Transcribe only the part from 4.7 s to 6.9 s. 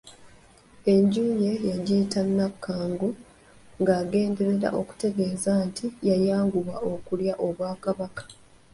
okutegeeza nti yayanguwa